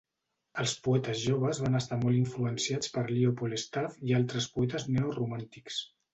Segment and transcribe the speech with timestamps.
[0.61, 5.81] Els poetes joves van estar molt influenciats per Leopold Staff i altres poetes neoromàntics.